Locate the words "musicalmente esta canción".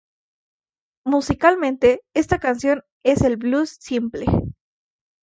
1.05-2.81